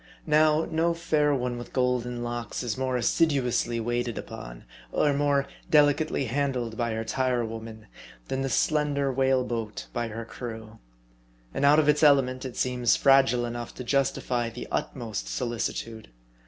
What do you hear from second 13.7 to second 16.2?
to justify the utmost solici tude.